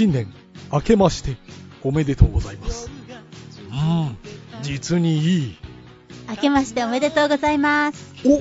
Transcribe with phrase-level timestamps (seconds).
[0.00, 0.32] 新年
[0.72, 1.36] 明けまして
[1.82, 2.90] おめでとうございます。
[3.70, 4.16] うん、
[4.62, 5.58] 実にいい。
[6.26, 8.14] 明けましておめでとうございます。
[8.24, 8.38] お、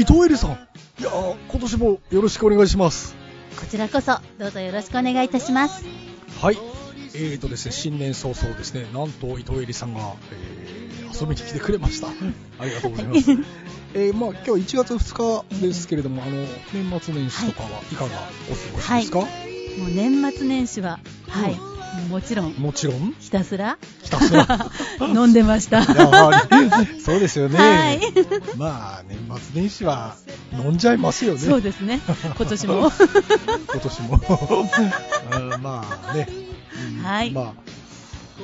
[0.00, 0.52] 伊藤恵里さん。
[0.98, 3.14] いやー今年もよろしくお願いします。
[3.60, 5.84] こちらこそ、どうぞよろしくお願いいたします。
[6.40, 6.56] はい。
[7.14, 10.86] えーとですね、新年早々ですね、なんと伊藤恵里さんが、えー
[11.18, 12.08] 遊びに来てくれました。
[12.08, 13.30] ありがとうございます。
[13.94, 16.32] えーまあ今日は1月2日ですけれども、あの、
[16.72, 18.10] 年末年始とかはいかが
[18.50, 19.45] お過ごしですか、
[19.78, 21.56] もう年末年始は、はい、
[22.08, 24.46] もちろん、もちろん、ひたすらひたすら？
[25.06, 25.82] 飲んでました。
[27.04, 27.58] そうですよね。
[27.58, 28.00] はい
[28.56, 29.18] まあ、年
[29.52, 30.16] 末年始は
[30.52, 31.40] 飲んじゃいますよね。
[31.40, 32.92] そうですね、今年も。
[33.72, 34.20] 今年も。
[35.32, 36.28] うんまあね。
[36.98, 37.52] うんはいまあ、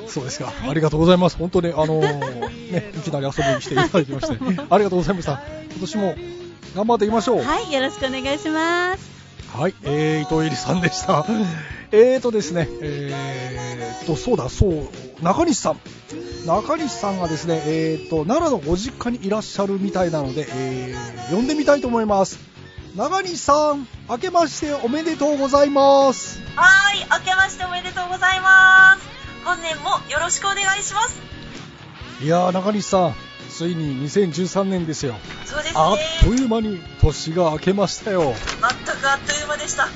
[0.07, 1.37] そうですか、ありがとうございます。
[1.37, 4.37] 本当に、あのーね、いきなり遊びに来ていただきまして、
[4.69, 5.41] ありがとうございました。
[5.71, 6.15] 今年も
[6.75, 7.43] 頑張っていきましょう。
[7.43, 9.12] はい、よろしくお願いします。
[9.53, 11.25] はい、えー、伊藤恵里さんでした。
[11.91, 14.89] えーとですね、えーと、そうだ、そう、
[15.21, 15.79] 中西さん。
[16.47, 22.39] 中西さんがですね、えーと、奈良のご実家にいらっしゃるみたいなので、えー、呼んでみたいと思います。
[22.95, 26.41] 中西さん、明けましておめでとうございます。
[26.55, 29.07] はーい、明けましておめでとうございます。
[29.45, 31.21] 本年もよろしくお願いします。
[32.23, 33.15] いやー、中西さん、
[33.49, 35.15] ついに2013年ですよ。
[35.45, 35.79] そうですね。
[35.79, 38.21] あっという間に年が明けましたよ。
[38.23, 39.87] 全くあっという間でした。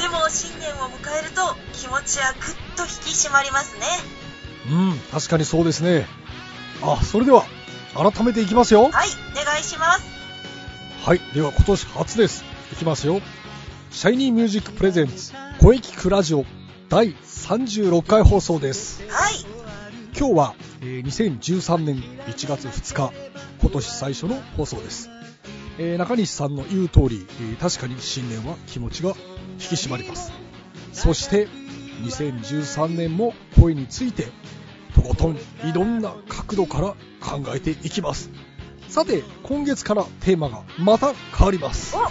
[0.00, 2.42] でも新年を迎えると気持ちはぐっ
[2.76, 3.86] と引き締まりますね。
[4.70, 6.06] うん、確かにそうですね。
[6.82, 7.44] あ、それでは、
[7.94, 8.84] 改めていきますよ。
[8.84, 10.04] はい、お願いします。
[11.04, 12.44] はい、では今年初です。
[12.72, 13.20] いきますよ。
[13.90, 16.44] シャイニーミュージックプレゼンツ声キクラジオ
[16.88, 19.04] 第36回放送です。
[19.08, 19.34] はい、
[20.18, 20.54] 今日は、
[20.86, 21.96] えー2013年
[22.26, 23.14] 1月2日、
[23.58, 25.08] 今年最初の放送です。
[25.78, 29.14] えー中西さんの言う通り、えー確かに新年は気持ちが
[29.52, 30.30] 引き締まります。
[30.92, 31.48] そして、
[32.02, 34.28] 2013年も声について、
[34.94, 35.38] とことんい
[35.72, 36.88] ろんな角度から
[37.20, 38.30] 考えていきます。
[38.88, 41.96] さて、今月からテーマがまた変わります。
[41.96, 42.10] お、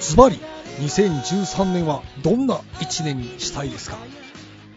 [0.00, 0.38] ズバリ、
[0.78, 3.98] 2013年はどんな1年にしたいですか、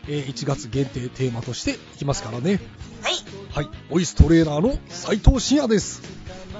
[0.08, 2.60] えー1月限定テーマとしていきますからね。
[3.06, 3.14] はい、
[3.54, 6.02] はい、ボイストレーナーの斉藤慎也です。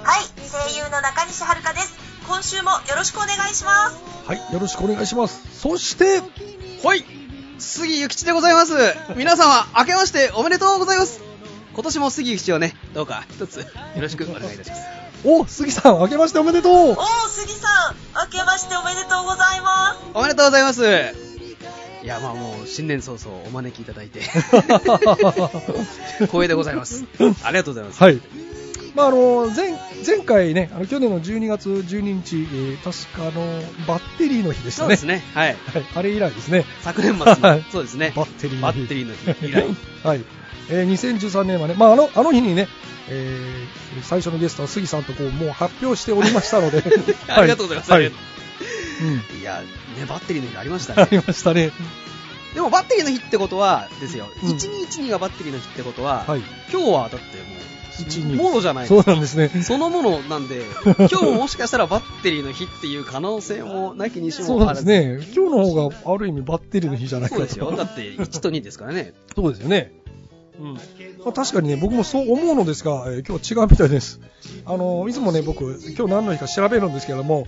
[0.04, 1.96] はい、声優の中西遥です。
[2.28, 4.00] 今週もよろしくお願いします。
[4.24, 5.58] はい、よろしくお願いします。
[5.58, 6.22] そして、
[6.86, 7.04] はい
[7.58, 8.74] 杉ゆきちでございます
[9.16, 11.22] 皆様明けましておめでとうございます
[11.72, 13.66] 今年も杉ゆきちをねどうか一つよ
[13.98, 14.82] ろしくお願いいたします
[15.24, 17.96] お、杉さん、明けましておめでとうおー、杉さん、
[18.30, 20.00] 明けましておめでとうございます。
[20.14, 21.25] おめでとうございます
[22.06, 24.20] いやまあもう新年早々お招きいただいて
[26.22, 27.04] 光栄でございます
[27.42, 28.20] ありがとうございます、はい。
[28.94, 29.72] まあ、あの、前、
[30.06, 34.96] 前回ね、あの、去年の12月12日、えー確かあの、バッテリーの日でしたね。
[34.96, 36.64] そうですねはいはい、あれ以来ですね。
[36.82, 38.78] 昨年末はいのそうですねバッテリーの日。
[38.78, 39.64] バッテリーの日以来
[40.06, 40.20] はい。
[40.70, 42.68] えー2013年はね、まあ、あの、あの日にね、
[43.08, 46.84] えー最初のゲストは杉さんとこう、もう発表しておりましたので。
[47.28, 48.12] ありがとうございます、はい。
[49.40, 49.60] いや
[49.98, 51.72] ねバッテリーの日ありましたあねりましたね。
[52.54, 56.40] でもバッテリーの日ってことはですよ、うん1212がバッテリーの日ってことは、はい。
[56.72, 57.20] 今日はだっても
[58.04, 59.48] 12うもろじゃないそうなんですね。
[59.62, 60.62] そのものなんで、
[60.98, 64.84] 今日ももしかしたらバッテリーの日っていう可能性もなきにしそうもあらず。
[64.86, 65.34] なんですね。
[65.34, 67.40] 今日の方がある意味バッテリーの日じゃないかと。
[67.40, 67.72] そうですよ。
[67.72, 69.12] だって1と2ですからね。
[69.34, 69.92] そうですよね。
[70.58, 70.74] うん。
[70.74, 70.80] ま
[71.26, 74.20] あ、確かにね、僕もそう思うのですが、えー今日は違うみたいです。
[74.64, 77.44] あの、いつもね、僕、今日何の日か調べるんですけども、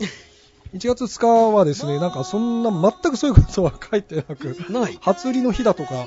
[0.74, 4.98] 1月2日はですね、なんかそんな全くそういうことは書いてなく、ない。
[5.00, 6.06] 初売りの日だとか、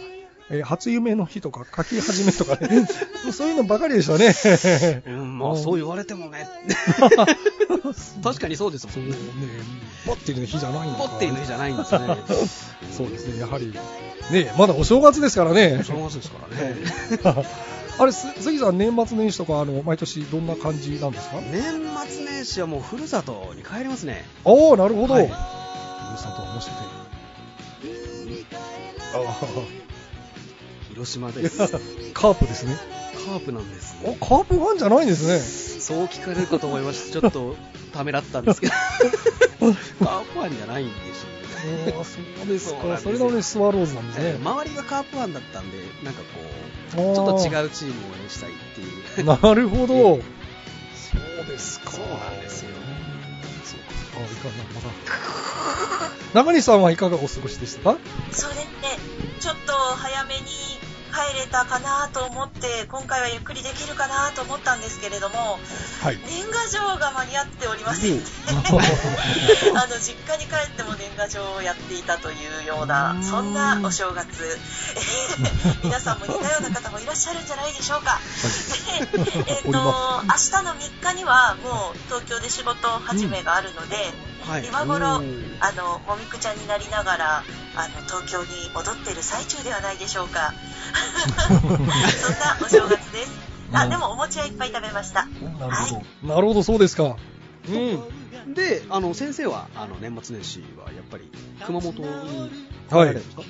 [0.50, 2.86] えー初夢の日とか、書き始めとかね、
[3.32, 5.04] そういうのばかりでしたね。
[5.08, 6.48] うん、まあそう言われてもね。
[8.22, 9.16] 確かにそうですもんね。
[9.16, 9.18] ね
[10.06, 11.04] バッテリーの日じゃないのか。
[11.04, 12.00] バッテリーの日じゃないんですね。
[12.92, 13.74] そうですね、やはり、
[14.32, 15.84] ね、まだお正月ですからね。
[15.86, 17.46] 正月ですからね。
[18.00, 21.40] あれ、す杉さん、年末年始とか、あの、毎年どんな感じなんですか？
[21.52, 21.62] 年
[22.10, 24.26] 末年始はもうふるさとに帰りますね。
[24.44, 25.14] おおなるほど。
[25.14, 26.86] はいふるさとはもしかして。
[29.14, 29.20] あ
[30.90, 31.58] 広島です。
[32.14, 32.78] カープですね。
[33.26, 33.96] カープなんです。
[34.04, 35.40] おカープファンじゃないんですね。
[35.82, 37.20] そう聞かれるかと思いました。
[37.22, 37.56] ちょっと
[37.94, 38.74] ためらったんですけど。
[39.60, 41.41] カープファンじゃないんでしょうね。
[41.62, 42.98] そうですか。
[42.98, 44.38] それなのにスワローズなんですね。
[44.44, 46.28] 周りがカープファンだったんで、なんかこ
[46.94, 49.26] う、ちょっと違うチームを応援したいっていう。
[49.42, 49.96] なるほど。
[49.96, 50.22] そ
[51.44, 51.92] うですか。
[51.92, 52.70] そうなんですよ
[53.64, 54.20] そうか。
[54.20, 54.90] あ、いかがまだ。
[56.34, 57.94] 中西さんはいかがお過ごしでした？
[57.94, 58.00] か
[58.32, 58.62] それで、
[59.40, 60.42] ちょっと早めに
[61.12, 65.60] 帰れたかなと思って、今回はゆっくりできるかなと思ったんですけれども、
[66.02, 66.18] はい。
[66.26, 68.18] 年賀状が間に合っておりません。
[68.18, 68.24] で、
[69.76, 74.60] あの実家に帰っても年賀状をやっていたというような、そんなお正月、
[74.96, 75.00] え
[75.84, 78.20] ー皆さんも似たような方もいらっしゃるんじゃないでしょうか。
[79.12, 85.20] で、 えっ、と、おり明日の3日にはもう東京で仕事始めがあるので、はい今頃あ
[85.74, 87.44] の、もみくちゃんになりながら、
[87.76, 90.54] あの、東京に戻ってる最中ではないでしょうか。
[91.38, 91.58] そん
[92.40, 93.32] なお正月です。
[93.74, 95.26] あ、でもお餅はいっぱい食べました。
[95.60, 96.28] なるほど。
[96.28, 97.16] なるほど、そうですか。
[97.70, 98.54] うん。
[98.54, 101.32] で、あの、先生は、あの、年末年始はやっぱり、
[101.66, 102.52] 熊本に
[102.90, 103.44] 帰られるんですか、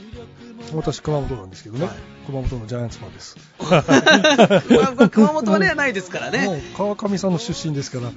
[0.73, 1.85] 私、熊本なんですけどね。
[1.85, 1.95] はい
[2.27, 3.35] 熊本のジャイアンツファンです。
[3.59, 6.63] まあ熊本はね、ないですからもね。
[6.73, 8.11] う川上さんの出身ですから。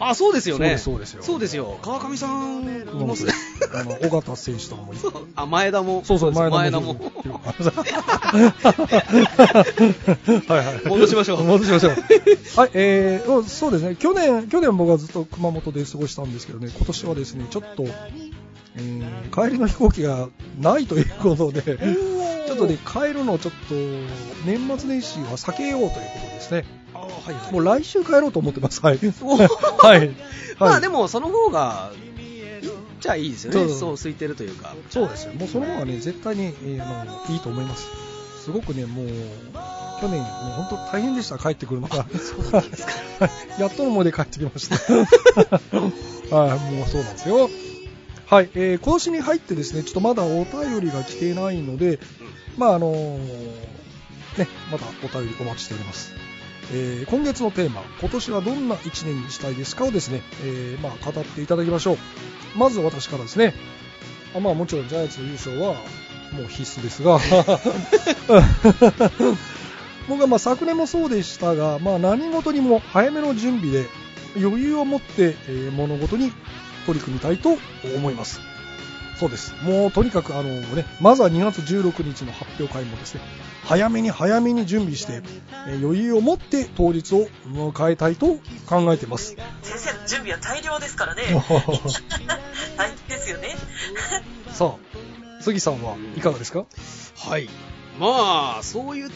[0.00, 0.78] あ、そうですよね。
[0.78, 1.78] そうですよそうですよ。
[1.82, 3.32] 川上さん、いますね。
[3.74, 4.94] あの、尾形選手とかも
[5.36, 6.02] あ、前田も。
[6.04, 6.94] そうそう、前前田田も。
[6.94, 7.00] も。
[10.48, 10.88] はいはい。
[10.88, 11.92] 戻しましょう戻しましょう。
[12.56, 13.96] はい、えー、そうですね。
[13.96, 20.28] 去年、去年僕はずっと熊本で過ごしたんですけどね、今年はですね、ちょっと、えー帰りの飛行機が
[20.60, 21.62] ないということで、
[22.46, 23.74] ちょっとね、帰るのをちょっと、
[24.44, 26.64] 年末年始は避けようということですね。
[27.10, 27.52] あはいはい。
[27.52, 28.80] もう来週帰ろうと思ってます。
[28.82, 28.98] はい。
[29.22, 29.36] お
[29.84, 30.08] はい。
[30.08, 30.14] も、
[30.58, 32.70] まあでも、その方が、いいっ
[33.00, 33.74] ちゃいいですよね。
[33.74, 34.74] そう空いてるというか。
[34.90, 35.34] そうですよ。
[35.34, 37.88] もうその方がね、絶対に、えーあのいいと思います。
[38.44, 39.06] すごくね、もう、
[40.00, 42.06] 去年、もう本当大変でした、帰ってくるのが。
[42.50, 42.92] そうですか。
[43.58, 44.76] やっとの思いで帰ってきました。
[46.34, 47.50] はい、もうそうなんですよ。
[48.26, 51.98] はい、えー今年に入ってですね、ちょっとまだお便りが来ていないので、
[52.56, 53.18] まああのー
[54.38, 56.12] ね、まだお便りお待ちしております。
[56.72, 61.98] えー今月のテーマ、今年はどんな1年にしたいですかをですね、えーまあ語っていただきましょう。
[62.56, 63.54] まず私からですね、
[64.34, 65.74] あまあもちろんジャイアンツの優勝は
[66.32, 67.18] もう必須ですが、
[70.08, 73.88] 僕はま昨年もそうでしたが、まあ、何事にも早めの準備で
[74.36, 76.32] 余裕を持って、え物事に
[76.86, 77.58] 取り組みたいと
[77.96, 78.40] 思います。
[79.20, 79.54] そうです。
[79.62, 83.20] もうとにかくあの、ね、まずは2月16日の発表会もですね、
[83.64, 85.22] 早めに早めに準備して、
[85.68, 89.36] えー余裕を持って当日を迎えたいと考えています。
[89.62, 91.22] 先生の準備は大量ですからね。
[92.78, 93.56] 大変ですよね。
[94.50, 96.64] さあ、杉さんはいかがですか？
[97.18, 97.48] はい。
[97.98, 99.10] まあ、そういう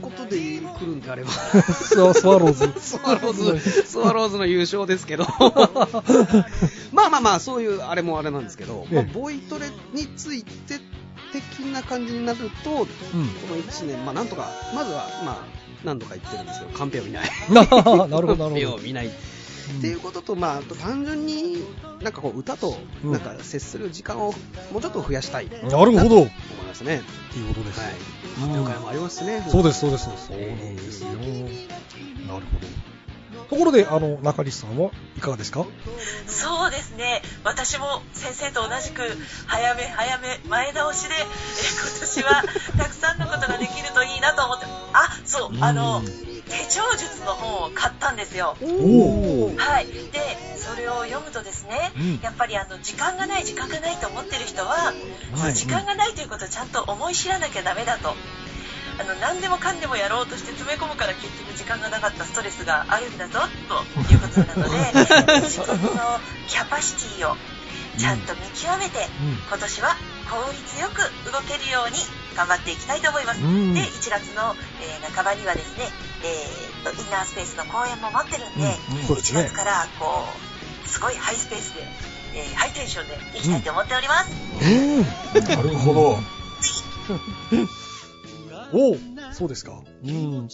[0.00, 1.30] ことで来るんであれば。
[1.30, 2.72] スワスワローズ。
[2.80, 5.26] スワローズ、スワローズの優勝ですけど。
[6.92, 10.80] まあまあまあ、そういうあれもあれなんですけど、まあええボイトレについて
[11.32, 13.20] 的な感じになると、こうん。
[13.20, 13.30] の
[13.62, 15.36] 1年、まあなんとか、まずは、まあ、
[15.84, 17.28] 何度か言ってるんですけど、カンペを見ない。
[17.52, 18.50] カンほど。
[18.50, 19.10] ペを見ない。
[19.78, 21.64] っていうことと、まあ、あと単純に
[22.02, 24.32] なんかこう歌とうんなんか接する時間を
[24.72, 26.16] もうちょっと増やしたいとなるほど。
[26.20, 26.30] 思い
[26.66, 27.02] ますね。
[27.36, 27.80] いいことです。
[27.80, 27.94] はい。
[28.80, 29.44] もありますしね。
[29.48, 30.04] そうです、そうです。
[30.04, 31.08] そうなんですよ。
[31.10, 31.22] なる
[32.26, 32.44] ほど。
[33.48, 35.66] ところで、あの、中西さんはいかがですか？
[36.28, 37.20] そうですね。
[37.42, 39.02] 私も先生と同じく、
[39.46, 42.44] 早め早め、前倒しで、え今年は
[42.78, 46.00] たくさんのことができるといいなと思って、あ、そう、あの、
[46.50, 48.56] 手帳術の本を買ったんですよ。
[49.56, 49.86] はい。
[49.86, 50.00] で、
[50.56, 54.92] それを読むとですね、うんやっぱりあの、時間がない、時間がないと思ってる人は、
[55.32, 58.14] はい時間がないということをちゃんと思い知らなきゃダメだと。
[59.00, 63.40] あの、何でもかんでもやろうとして詰め込むから結局時間がなかったストレスがあるんだぞ、
[63.96, 64.76] ということなので、
[65.40, 67.36] 自分のキャパシティを
[67.98, 69.06] ちゃんと見極めて、
[69.48, 69.96] 今年は
[70.30, 71.98] 効率よく動けるように
[72.36, 73.42] 頑張っていきたいと思います。
[73.42, 75.88] うんで、1月の、えー半ばにはですね、
[76.22, 78.76] えーと、インナースペースの公演も待ってるんで、
[79.10, 80.24] うんですね1月からこ
[80.84, 81.82] う、すごいハイスペースで、
[82.36, 84.30] えーハイテンションでいきたいと思っております。
[84.62, 84.66] う
[85.00, 85.02] ん。
[85.44, 86.18] なるほど。
[88.72, 88.96] おお、
[89.32, 89.80] そうですか。
[90.04, 90.48] うん。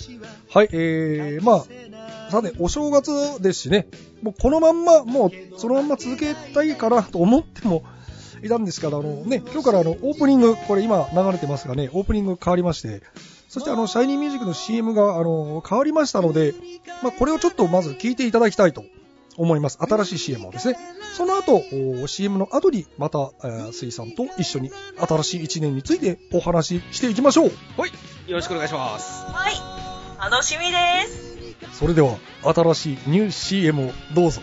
[0.52, 3.88] はい、えー、まあ、さて、お正月ですしね、
[4.26, 7.84] もうこのまんま、もうそのまんま続けたいかなと思っても
[8.42, 13.02] いたんですから、あのね、今日からあの、オープニング、これ今流れてますがね、オープニング変わりまして、
[13.48, 16.54] そしてあの、シャイニーミュージックの CM があの、変わりましたので、
[17.04, 18.82] まあ、これをちょっとまず聞いていただきたいと
[19.36, 19.78] 思います。
[19.80, 20.76] 新しい CM をですね。
[21.14, 21.62] その後、
[22.02, 27.52] お CM の後にまた、えー、水さんと一緒に新しい1年についてお話ししていきましょう。
[27.78, 27.90] はい。
[28.26, 29.24] よろしくお願いします。
[29.26, 30.30] はい。
[30.30, 31.35] 楽しみです。
[31.72, 34.42] それでは、新しいニュー CM をどうぞ。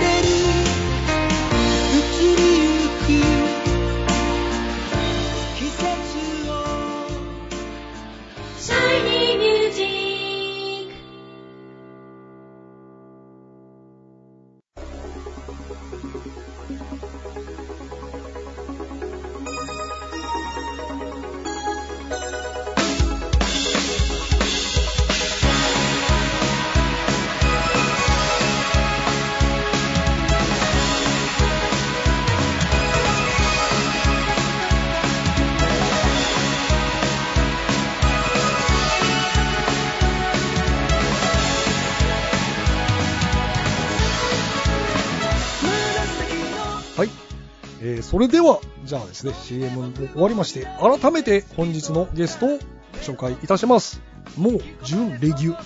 [48.01, 52.59] ー、それでは、じゃあですね、CM も終わりまして、改めて本日のゲストを
[53.01, 54.01] 紹介いたします。
[54.37, 55.57] もう、準レギュ、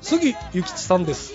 [0.00, 1.32] 杉ゆきちさんです。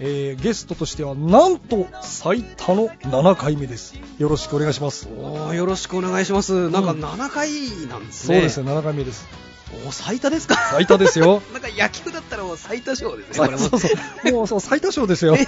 [0.00, 3.94] えー、ゲストとしては、なんと、最多の7回目です。
[4.18, 5.08] よろしくお願いします。
[5.08, 6.70] おーよろしくお願いします。
[6.70, 7.50] なんかうん7回
[7.88, 8.34] なんですね。
[8.36, 9.28] そうですね、7回目です。
[9.74, 10.56] おー最多ですか？
[10.56, 11.42] 最多ですよ。
[11.52, 13.56] なんか野球だったらもう最多勝ですね。
[13.58, 13.88] そうそ
[14.28, 14.32] う。
[14.32, 15.32] もう、そう、最多勝ですよ。
[15.36, 15.46] ね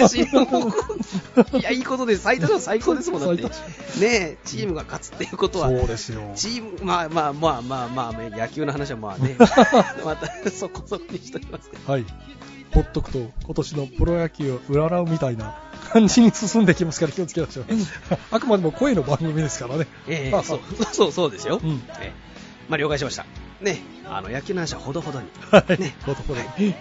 [1.58, 2.22] いや、いいことです。
[2.22, 3.42] 最多勝最高ですもん、だって。
[3.42, 6.32] 最ねえ、チームが勝つっていうことは、そうですよ。
[6.34, 9.36] チーム、まあまあまあまあまあ、野球の話はまあね、
[10.04, 11.92] またそこそこにしときますけど。
[11.92, 12.04] はい。
[12.72, 15.56] ほっとくと、今年のプロ野球を占うみたいな
[15.92, 17.66] 感じに進んできますから気をつけましょう。
[18.32, 19.86] あくまでも声の番組ですからね。
[20.08, 20.60] ええそう、
[20.92, 21.60] そう、そうですよ。
[21.62, 22.12] うんええ
[22.68, 23.26] まあ了解しました。
[23.64, 25.28] ね、あの、野球の話はほどほどに。
[25.50, 25.80] はい。
[25.80, 25.96] ね。
[26.04, 26.74] ほどほどに。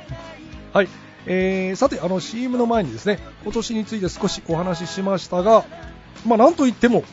[0.74, 0.90] はい。
[1.26, 5.66] えー、さて、あの CM の前にですね、今年について少しお話ししましたが、
[6.26, 7.04] まあなんといっても、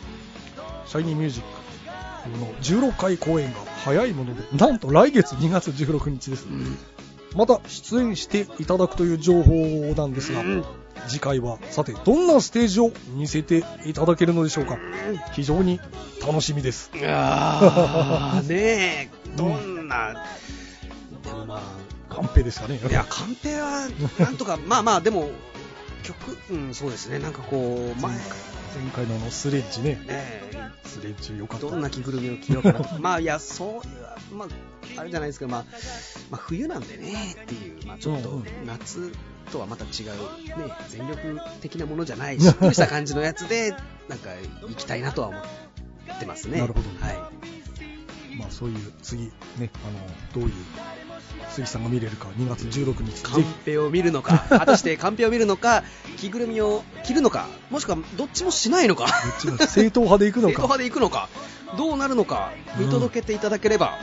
[0.86, 6.46] シャイニーミュージックの16回公演が早いもので、なんと来月2月16日です。
[6.46, 6.76] うん。
[7.36, 9.52] また出演していただくという情報
[9.96, 10.64] なんですが、うん。
[11.06, 14.78] 次回はさてどんなステージを見せていただけるのでしょうか。
[15.32, 15.80] 非常に
[16.26, 16.90] 楽しみです。
[16.94, 20.24] いやー、ねえ、どんな、
[21.22, 21.62] でもま
[22.08, 22.80] カンペですかね。
[22.84, 25.30] あ、いや、カンペは、なんとか、 まあまあ、でも、
[26.02, 28.20] 曲、うん、そうですね、なんかこう、前、ね
[28.74, 30.00] 前回のあのスレッジね。
[30.06, 30.50] え
[30.84, 31.66] スレッジよかった。
[31.66, 32.98] どんな着ぐるみを着ようかなと。
[33.02, 33.92] まあ、いや、そうい
[34.32, 34.48] う、まあ、
[35.00, 35.64] あれじゃないですけど、まあ、
[36.30, 39.12] まあ、冬なんでね、っていう、まあ、ちょっと夏
[39.50, 43.74] とはまた違う、ね、全力的なものじゃない、しっとりした感じのやつで、
[44.08, 44.30] なんか、
[44.62, 45.42] 行きたいなとは思っ
[46.20, 46.60] てますね。
[46.60, 46.88] なるほど。
[47.04, 47.59] はい。
[48.40, 49.24] まあそういう次
[49.58, 50.54] ねあのどういう
[51.50, 53.22] 杉さんが見れるか2月16日。
[53.22, 55.82] カンペを見るのか、 果たしてカンペを見るのか、
[56.16, 60.54] 着ぐるみを着るのか、もしくはどっちもしないのか、どっちも正統派で行くのか。
[60.54, 61.28] 正統派で行くのか、
[61.76, 63.98] どうなるのか、見届けていただければ、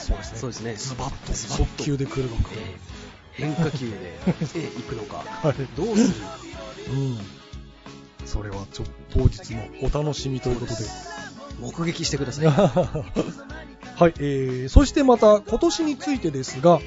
[0.00, 0.38] そうですね。
[0.38, 0.74] そうですね。
[0.74, 2.94] ズバッと速球で来るのか、えー
[3.34, 3.96] 変化球で、
[4.28, 5.54] えー行くのか、はい。
[5.76, 6.02] どうす
[6.88, 6.92] る？
[6.92, 7.18] うん。
[8.26, 10.80] それはちょ当日のお楽しみということで。
[11.60, 12.46] 目撃してください。
[13.96, 16.80] はい、えー、そしてまた今年についてですが、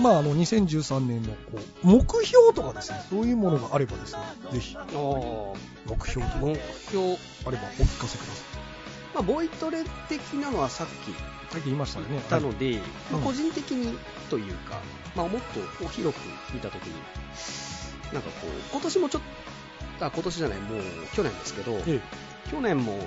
[0.00, 4.20] まあ、あの2013年のこう目標とかですねそういうものがあればですね
[4.52, 4.76] ぜひ。
[4.76, 6.54] 目標とか目
[6.90, 7.16] 標、
[7.46, 8.42] あればお聞かせくださ
[9.14, 10.92] まあ、ボイトレ的なのはさっき
[11.50, 12.12] さっき言いましたよね。
[12.12, 12.78] 言ったので、
[13.10, 13.24] まあうん。
[13.24, 14.80] 個人的にというか、
[15.16, 16.20] まあ、もっとこう広く
[16.52, 16.94] 見たときに、
[18.12, 19.22] なんかこう、今年もちょっ
[19.98, 20.82] と、あ、今年じゃない、もう
[21.14, 22.00] 去年ですけど、え。
[22.50, 22.98] 去年も、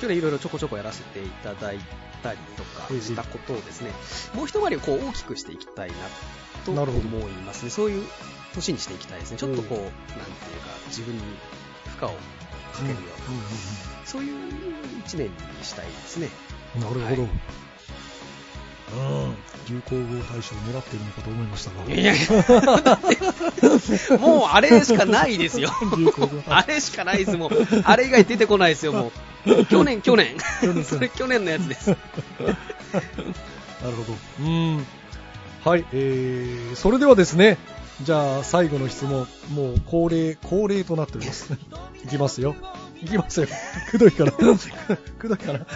[0.00, 1.78] 去年いろいろちょこちょこやらせていただい
[2.22, 3.90] たりとかええしたことをですね、
[4.34, 5.94] もう一回りこう大きくしていきたいな
[6.64, 7.70] と思いますね。
[7.70, 8.06] そういう
[8.54, 9.38] 年にしていきたいですね。
[9.38, 12.14] ちょっとこう、えなんていうか、自分に負荷を
[12.72, 14.52] かけるような、そういう
[15.00, 16.28] 一年にしたいですね。
[16.76, 17.30] うんうんうんなるほど、はい
[18.92, 18.96] う
[19.30, 19.36] ん
[19.68, 22.16] 流行語大賞狙ってるのかと思いましたがいやい
[24.10, 25.70] や、もうあれしかないですよ。
[26.48, 27.50] あれしかないです、もう。
[27.84, 29.12] あれ以外出てこないですよ、もう。
[29.68, 30.36] 去年、去年。
[30.84, 31.90] それ去年のやつです。
[31.90, 31.98] なる
[33.96, 34.16] ほど。
[34.40, 34.86] うん。
[35.64, 37.58] はい、えー、それではですね、
[38.02, 41.52] じゃあ最後の質問、もう恒例、恒例となっております。
[42.04, 42.56] いきますよ。
[43.00, 43.48] いきますよ。
[43.90, 44.32] くどいから。
[44.34, 44.44] く
[45.28, 45.66] どいから。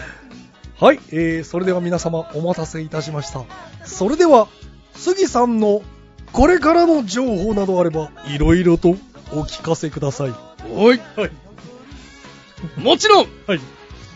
[0.79, 3.43] はい、えー、それでは皆様お待たせいたしました。
[3.85, 4.47] それでは、
[4.93, 5.81] 杉さんの
[6.31, 8.89] これからの情報などあれば、いろいろと
[9.31, 10.33] お聞かせください。
[10.75, 11.01] おい。
[11.15, 11.46] はい。
[12.77, 13.59] もちろん、はい。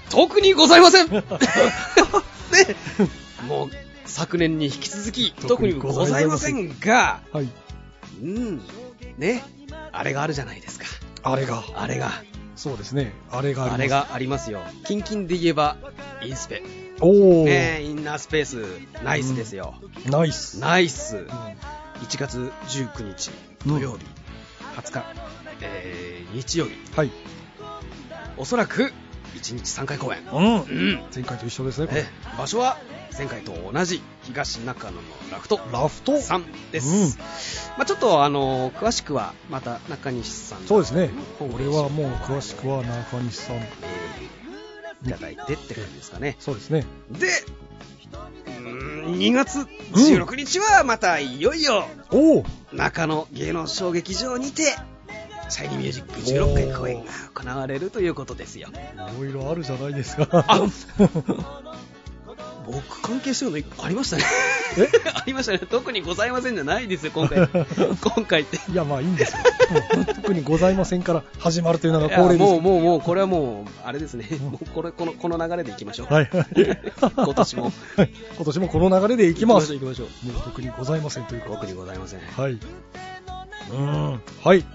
[0.09, 1.21] 特にございません ね、
[3.47, 3.69] もう、
[4.05, 7.49] 昨年に引き続き、特特ににございませんが、はい。
[8.21, 8.61] うん、
[9.17, 9.43] ね、
[9.91, 10.85] あれがあるじゃないですか。
[11.23, 12.11] あれが、あれが、
[12.55, 13.13] そうですね。
[13.31, 13.79] あれがあります。
[13.79, 13.87] あれ。
[13.87, 14.61] がありますよ。
[14.85, 15.77] キンキンで言えば、
[16.23, 16.61] インスペ。
[16.99, 18.63] おー、ねインナースペース、
[19.03, 19.75] ナイスですよ。
[20.05, 20.59] ナイス。
[20.59, 21.17] ナイス。
[21.17, 21.27] うん
[22.01, 23.29] 1月19日
[23.65, 24.05] 土曜日、
[24.75, 25.03] 20日、
[25.61, 27.11] えー日曜日、はい。
[28.37, 28.93] おそらく
[29.35, 30.19] 1日3回公演。
[30.31, 30.63] うんう。
[30.63, 31.03] ん。
[31.13, 32.05] 前回と一緒ですね、これえ
[32.37, 32.77] 場所は
[33.17, 36.19] 前回と同じ東中野のラフトラフト？
[36.21, 36.87] さんです。
[36.87, 41.09] うんまあちょっとあの詳しくはまた中西さんのそうですね。
[41.39, 43.55] ホームこれページはもう詳しくは中西さん。
[43.57, 44.41] えー
[45.03, 46.35] いただいてって感じですかね。
[46.39, 46.85] そうですね。
[47.09, 47.27] で、
[48.45, 49.61] うーん2月
[49.93, 51.87] 16日はまたいよいよ
[52.71, 54.75] 中野芸能小劇場にて、
[55.51, 58.69] シャイニーミュージック16回公演が行われるということですよ。
[58.69, 60.27] いろいろあるじゃないですか。
[60.47, 60.61] あ
[62.65, 64.23] 僕関係してるのありましたね。
[64.77, 64.87] え？
[65.13, 65.59] ありましたね。
[65.59, 67.47] 特にございませんじゃないですよ、今回。
[68.01, 68.59] 今回って。
[68.71, 69.39] いや、まあいいんですよ。
[69.95, 72.51] うん特にございませんから始まるというのが恒例です。
[72.51, 74.27] もう、もう、もう、これはもう、あれですね。
[74.39, 76.13] もう、これ、この、この流れでいきましょう。
[76.13, 76.45] はいはい。
[76.95, 77.73] 今年も。
[77.97, 78.13] はい。
[78.35, 79.73] 今年もこの流れでいきます。
[79.73, 81.43] 行きましょう、行きましょもう特にございませんというう。
[81.43, 81.49] か。
[81.55, 82.19] 特にございません。
[82.19, 82.57] はい。
[83.69, 84.21] うーん。
[84.43, 84.65] はい。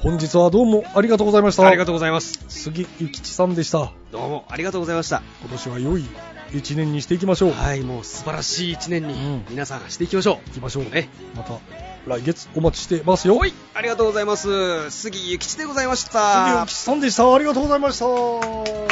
[0.00, 1.66] 本日はどうもありがとうございました。
[1.66, 2.42] ありがとうございます。
[2.48, 3.92] 杉ゆきちさんでした。
[4.10, 5.22] どうも、ありがとうございました。
[5.42, 6.06] 今年は良い
[6.54, 7.52] 一年にしていきましょう。
[7.52, 10.84] はい、もう素晴らしい一年にうん、皆さんしていきましょ行きましょう。
[10.84, 10.90] う。
[10.90, 11.10] ね。
[11.36, 11.58] また
[12.06, 13.36] 来月お待ちしてますよ。
[13.36, 14.90] はい、ありがとうございます。
[14.90, 16.70] 杉ゆきちでございまし杉たゆき。
[16.70, 17.34] ちさんでした。
[17.34, 18.89] ありがとうございました。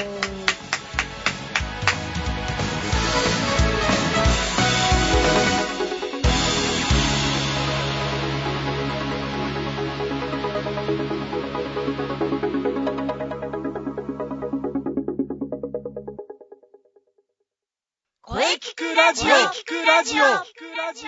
[19.08, 21.06] 聞くラジオ聞くラジ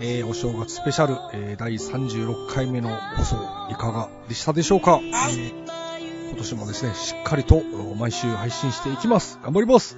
[0.00, 3.36] えー、お正月スペシャル、えー、第36回目の放送、
[3.70, 9.40] いかがでしたでしょうか、いえー今年もですね、しっかりとお毎週配信していきます。
[9.42, 9.96] 頑張ります。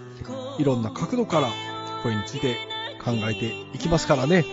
[0.59, 1.51] いろんな角度から、
[2.03, 2.57] 声について
[3.05, 4.47] 考えていきますからね。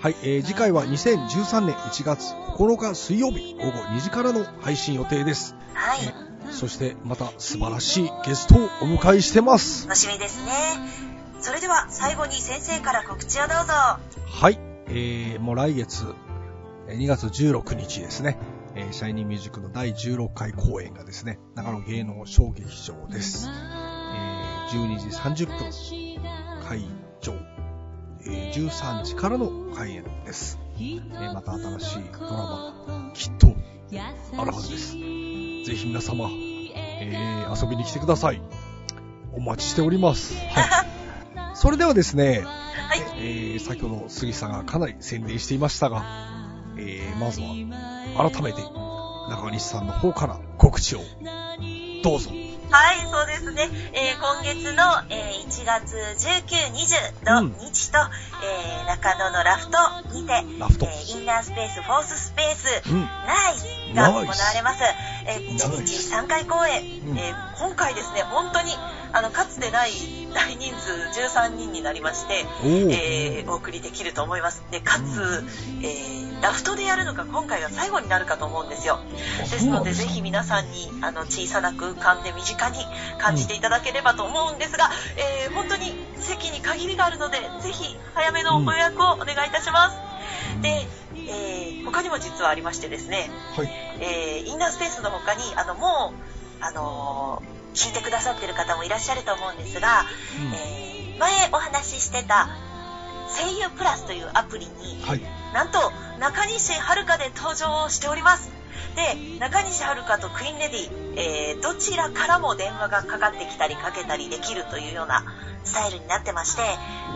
[0.00, 5.56] はい、えー次回は2013年1月9日水曜日午後2時からの配信予定です。
[5.72, 6.35] はい。
[6.52, 9.86] そしてまた素晴らしいゲストをお迎えしてます。
[9.86, 10.52] 楽しみですね。
[11.40, 13.72] それでは最後に先生から告知をどうぞ。
[13.72, 16.04] はい、えー、もう来月、
[16.88, 18.38] えー2月16日ですね、
[18.74, 23.48] えーシャイニーミュージックの第16回公演がですね、長野芸能小劇場です。
[23.48, 26.84] えー12時30分会
[27.20, 27.34] 場、
[28.24, 30.58] えー13時からの開演です。
[30.76, 33.54] えーまた新しいドラマ、きっと
[34.38, 34.96] あるはずです。
[35.66, 36.30] ぜひ皆様、
[37.00, 38.40] えー遊びに来てください。
[39.32, 40.36] お待ちしております。
[40.54, 41.56] はい。
[41.56, 43.00] それではですね、はい。
[43.16, 46.04] えー先ほど杉さんがかなり宣伝していましたが、
[46.78, 48.62] えーまずは改めて
[49.28, 51.00] 中西さんの方から告知を
[52.04, 52.30] どうぞ。
[52.70, 53.68] はい、そうですね。
[53.92, 57.98] えー今月の、えー1月19、20うんの日と、
[58.44, 59.78] えー中野のラフト
[60.12, 63.00] にて、ラフトえーインナースペース、フォーススペース、うん。
[63.00, 64.82] ナイスが行われます。
[65.26, 68.72] えー1ナイス日3回公演、うんえー今回ですね、本当に、
[69.12, 69.90] あの、かつてない
[70.36, 72.44] 大人数13人になりまして、
[72.92, 74.62] えーお送りできると思います。
[74.70, 75.44] で、かつ、
[75.82, 79.00] えーラフトでやるのが今回が最後になるかと思うんですよ。
[79.40, 82.76] ですので、ぜひ皆さんに、あの、小さな空間で身近に
[83.18, 89.96] 感じていただければと思うんですが、えー本当に席に限りがあるので、ぜひ早めのご予約をお願いいたします。
[90.62, 93.70] で、えー他にも実はありましてですね、はい。
[94.00, 96.12] えーインナースペースの他に、あの、も
[96.60, 100.04] う、あのー聞いてくださってる方もいらっしゃると思うんですが、
[100.40, 100.86] うんえー
[101.18, 102.46] 前お話ししてた、
[103.38, 105.22] 声優プラスというアプリに、はい。
[105.54, 108.50] なんと、中西遥で登場しております。
[108.96, 115.24] で、中西遥とクイーンレディ、えーどちらからも電話がかかってきたりかけたりできるというような
[115.64, 116.62] スタイルになってまして、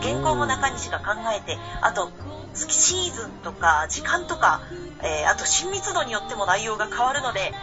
[0.01, 2.11] 原稿も中西が考えて、あと、
[2.55, 4.61] シーズンとか時間とか、
[5.03, 7.53] えーあと親密度によっても内容が変わるので、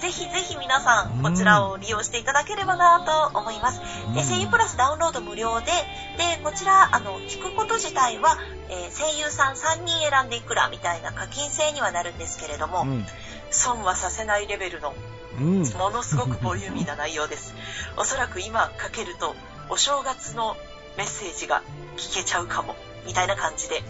[0.00, 3.00] ぜひぜひ皆さん、こちらを利用していただければな
[3.32, 3.80] と思います。
[4.14, 8.36] で、声優プラスダウンロード無料で、で、こちら、あの、聞くこと自体は、
[8.68, 13.06] えー声優さん3人選んでいくらみたいな課金制にはなるんですけれども、うん。
[13.50, 14.94] 損はさせないレベルの、
[15.38, 15.62] うん。
[15.72, 17.54] ものすごくボリューミーな内容です。
[17.96, 19.34] おそらく今かけると、
[19.68, 20.56] お正月の
[20.96, 21.62] メッセージが
[21.96, 22.74] 聞けちゃうかも、
[23.06, 23.82] みたいな感じで、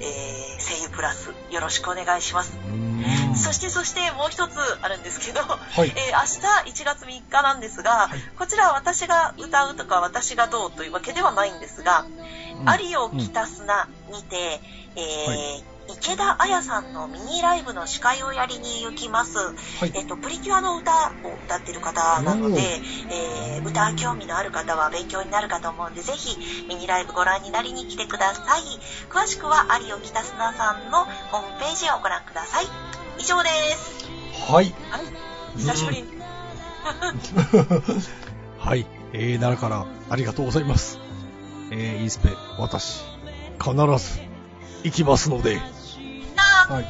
[0.00, 2.52] えー声優プラスよろしくお願いします。
[3.32, 3.36] うん。
[3.36, 5.88] そしてそしてもう一つあるんですけど、はい。
[5.88, 12.06] えー明日1月3日なんですが、こちらは私が歌うとか私がどうというわけではないんですが、
[12.60, 12.68] うん。
[12.68, 14.60] アリをきたすなにて、
[14.96, 15.64] えーはい。
[15.88, 19.36] 池田彩さんのミニライブの司会をやりに行きます。
[19.36, 19.92] はい。
[19.94, 20.92] えっと、プリキュアの歌
[21.24, 26.36] を歌ってる方なので、えー歌興味のある方は勉強になるかと思うんで、ぜひ
[26.68, 28.62] ミニライブご覧になりに来てください。
[29.10, 32.91] 詳しくはアリオキタスナさんのホームページをご覧ください。
[33.22, 34.04] 以上です。
[34.50, 34.74] はい。
[34.90, 35.04] はい。
[35.56, 36.08] 久しぶりに。
[38.58, 38.84] はい。
[39.12, 40.98] えー、奈良からありがとうございます。
[41.70, 43.04] えー、インスペ、私、
[43.62, 43.84] 必ず
[44.82, 45.62] 行きますので、は
[46.80, 46.86] い。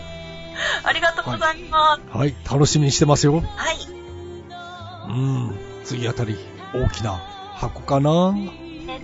[0.85, 2.03] ありがとうございます。
[2.17, 3.35] はい、楽しみにしてますよ。
[3.35, 3.43] は
[3.73, 3.77] い。
[5.09, 5.55] うん。
[5.85, 6.39] 次あたり、
[6.73, 7.21] 大きな
[7.57, 8.51] 箱かなね、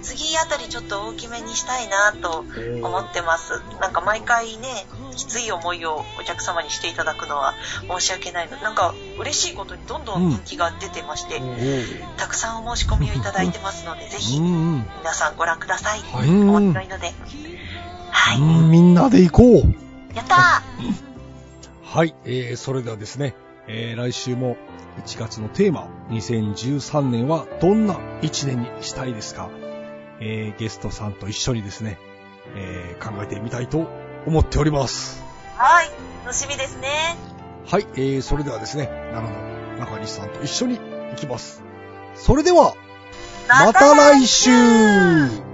[0.03, 2.45] 次あたりちょっと大きめにしたいなと
[2.83, 3.61] 思ってます。
[3.81, 7.55] なんか毎回ね、きつい思いをお客様にしていただくのは
[7.89, 8.57] 申し訳ないの。
[8.59, 14.91] なんか嬉しいことにどんどん人気が出てまして、おーたくさんお申し込みをいただいてますので、 ぜひうんうん。
[15.01, 16.01] 皆さんご覧ください。
[16.13, 17.13] はい面白いので。
[18.11, 18.39] はい。
[18.39, 20.17] うん、みんなで行こう。
[20.17, 20.63] やった
[21.85, 23.35] はい、えー、それではですね、
[23.67, 24.57] えー、来週も
[25.07, 29.49] 1月のテーマ、2013年はどんな1年にしたいですか？
[30.21, 31.99] えー、ゲストさんと一緒にですね、
[32.55, 33.89] えー、考えてみたいと
[34.27, 35.23] 思っております。
[35.57, 35.91] ーはい。
[36.25, 37.17] 楽しみですね。
[37.67, 39.39] はい、えー、それではですね、奈良
[39.75, 41.63] の中西さんと一緒に行きます。
[42.15, 42.75] それでは、
[43.49, 45.48] また来週